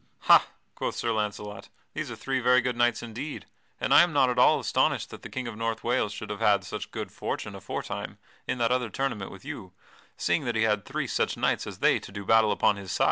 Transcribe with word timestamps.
"Ha," 0.21 0.47
quoth 0.73 0.95
Sir 0.95 1.11
Launcelot, 1.11 1.69
"these 1.93 2.09
are 2.09 2.15
three 2.15 2.39
very 2.39 2.59
good 2.59 2.75
knights 2.75 3.03
indeed, 3.03 3.45
and 3.79 3.93
I 3.93 4.01
am 4.01 4.11
not 4.11 4.31
at 4.31 4.39
all 4.39 4.59
astonished 4.59 5.11
that 5.11 5.21
the 5.21 5.29
King 5.29 5.47
of 5.47 5.55
North 5.55 5.83
Wales 5.83 6.11
should 6.11 6.31
have 6.31 6.39
had 6.39 6.63
such 6.63 6.89
good 6.89 7.11
fortune 7.11 7.53
aforetime 7.53 8.17
in 8.47 8.57
that 8.57 8.71
other 8.71 8.89
tournament 8.89 9.29
with 9.29 9.45
you, 9.45 9.73
seeing 10.17 10.43
that 10.45 10.55
he 10.55 10.63
had 10.63 10.85
three 10.85 11.05
such 11.05 11.37
knights 11.37 11.67
as 11.67 11.77
they 11.81 11.99
to 11.99 12.11
do 12.11 12.25
battle 12.25 12.51
upon 12.51 12.77
his 12.77 12.91
side." 12.91 12.99